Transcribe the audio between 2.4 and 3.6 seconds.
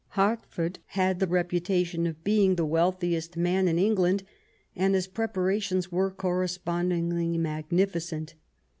the wealthiest